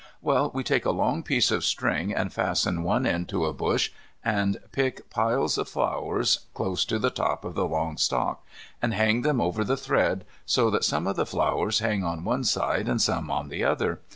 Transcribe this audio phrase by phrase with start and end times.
[0.19, 3.91] Well, we take a long piece of string and fasten one end to a bush,
[4.25, 8.43] and pick piles of flowers close to the top of the long stalk
[8.81, 12.45] and hang them over the thread, so that some of the flowers hang on one
[12.45, 13.99] side and some on the other.